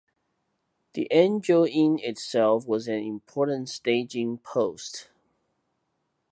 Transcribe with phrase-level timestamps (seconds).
[0.93, 5.09] The Angel Inn itself was an important staging post.